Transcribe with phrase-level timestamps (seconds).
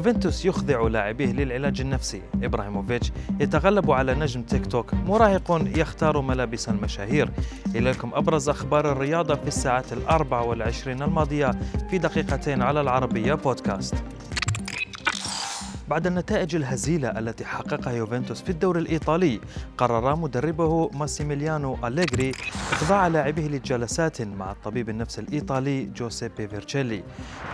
[0.00, 2.22] يوفنتوس يخضع لاعبيه للعلاج النفسي.
[2.42, 4.94] إبراهيموفيتش يتغلب على نجم تيك توك.
[4.94, 7.30] مراهق يختار ملابس المشاهير.
[7.76, 11.50] إليكم أبرز أخبار الرياضة في الساعات الأربع والعشرين الماضية
[11.90, 13.94] في دقيقتين على العربية بودكاست.
[15.90, 19.40] بعد النتائج الهزيلة التي حققها يوفنتوس في الدوري الإيطالي
[19.78, 22.32] قرر مدربه ماسيميليانو أليغري
[22.72, 27.02] إخضاع لاعبيه لجلسات مع الطبيب النفسي الإيطالي جوسيبي فيرتشيلي.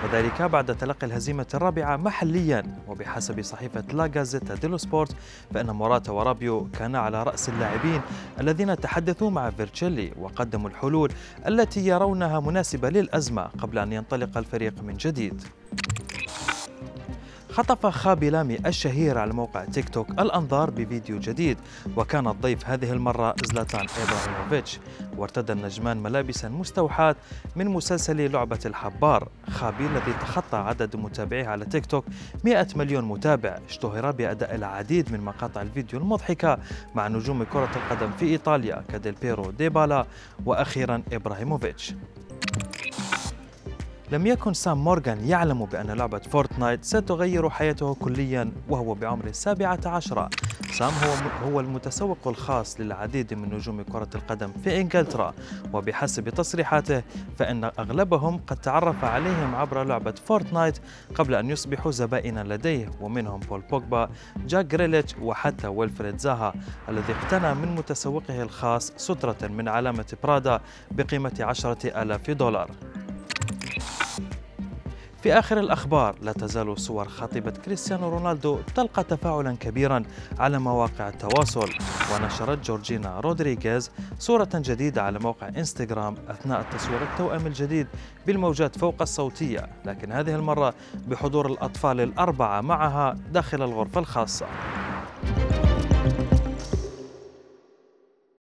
[0.04, 2.62] وذلك بعد تلقي الهزيمة الرابعة محليا.
[2.89, 5.17] وبحسب صحيفة لا غازيتا ديلو سبورت
[5.54, 8.00] فإن موراتا ورابيو كان على رأس اللاعبين
[8.40, 11.12] الذين تحدثوا مع فيرتشيلي وقدموا الحلول
[11.46, 15.43] التي يرونها مناسبة للأزمة قبل أن ينطلق الفريق من جديد.
[17.57, 21.59] خطف خابي لامي الشهير على موقع تيك توك الأنظار بفيديو جديد
[21.96, 24.81] وكان الضيف هذه المرة زلاتان إبراهيموفيتش.
[25.17, 27.17] وارتدى النجمان ملابسا مستوحاة
[27.57, 29.29] من مسلسل لعبة الحبار.
[29.51, 32.05] خابي الذي تخطى عدد متابعيه على تيك توك
[32.45, 33.59] 100 مليون متابع.
[33.69, 36.59] اشتهر بأداء العديد من مقاطع الفيديو المضحكة
[36.95, 40.07] مع نجوم كرة القدم في إيطاليا كديل بيرو ديبالا
[40.47, 41.95] وأخيرا إبراهيموفيتش.
[44.12, 50.31] لم يكن سام مورغان يعلم بأن لعبة فورتنايت ستغير حياته كليا وهو بعمر السابعة عشرة
[50.73, 55.35] سام هو هو المتسوق الخاص للعديد من نجوم كرة القدم في إنجلترا.
[55.73, 57.03] وبحسب تصريحاته
[57.39, 60.79] فإن أغلبهم قد تعرف عليهم عبر لعبة فورتنايت
[61.15, 64.11] قبل أن يصبحوا زبائنا لديه ومنهم بول بوجبا
[64.47, 66.55] جاك جريليتش وحتى ويلفريد زاها
[66.89, 70.61] الذي اقتنى من متسوقه الخاص سترة من علامة برادا
[70.91, 72.70] بقيمة عشرة آلاف دولار.
[75.27, 80.03] في آخر الأخبار لا تزال صور خطيبة كريستيانو رونالدو تلقى تفاعلا كبيرا
[80.39, 81.71] على مواقع التواصل.
[82.15, 87.87] ونشرت جورجينا رودريغيز صورة جديدة على موقع إنستغرام أثناء تصوير التوأم الجديد
[88.27, 89.69] بالموجات فوق الصوتية.
[89.85, 90.75] لكن هذه المرة
[91.09, 94.47] بحضور الأطفال الأربعة معها داخل الغرفة الخاصة.